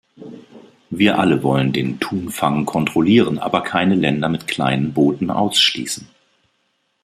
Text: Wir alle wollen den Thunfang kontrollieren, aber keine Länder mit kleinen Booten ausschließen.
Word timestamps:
Wir 0.89 1.19
alle 1.19 1.43
wollen 1.43 1.73
den 1.73 1.99
Thunfang 1.99 2.65
kontrollieren, 2.65 3.37
aber 3.37 3.61
keine 3.61 3.93
Länder 3.93 4.29
mit 4.29 4.47
kleinen 4.47 4.93
Booten 4.93 5.29
ausschließen. 5.29 6.07